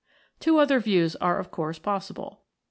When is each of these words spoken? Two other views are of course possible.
Two 0.39 0.57
other 0.57 0.79
views 0.79 1.15
are 1.17 1.37
of 1.37 1.51
course 1.51 1.77
possible. 1.77 2.41